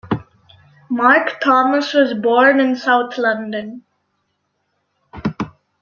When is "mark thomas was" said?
0.89-2.15